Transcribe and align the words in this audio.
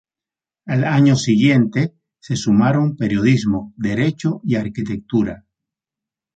Al 0.65 0.83
año 0.83 1.15
siguiente, 1.15 1.93
se 2.19 2.35
sumaron 2.35 2.97
Periodismo, 2.97 3.71
Derecho 3.77 4.41
y 4.43 4.55
Arquitectura. 4.55 5.45